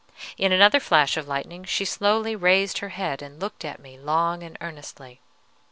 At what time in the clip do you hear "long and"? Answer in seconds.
3.99-4.57